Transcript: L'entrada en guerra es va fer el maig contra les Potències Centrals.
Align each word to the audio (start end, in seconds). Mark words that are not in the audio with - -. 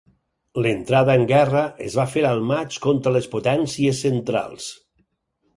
L'entrada 0.65 1.17
en 1.19 1.25
guerra 1.31 1.61
es 1.89 1.99
va 2.01 2.07
fer 2.15 2.25
el 2.31 2.41
maig 2.53 2.79
contra 2.89 3.15
les 3.19 3.29
Potències 3.37 4.03
Centrals. 4.09 4.73